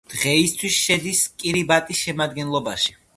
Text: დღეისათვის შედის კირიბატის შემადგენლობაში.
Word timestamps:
დღეისათვის 0.11 0.77
შედის 0.85 1.21
კირიბატის 1.43 2.01
შემადგენლობაში. 2.07 2.97